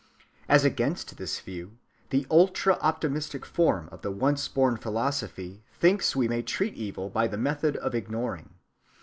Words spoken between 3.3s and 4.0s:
form